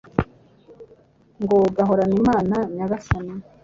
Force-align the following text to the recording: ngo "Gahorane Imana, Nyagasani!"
ngo 1.41 1.57
"Gahorane 1.75 2.15
Imana, 2.21 2.55
Nyagasani!" 2.75 3.33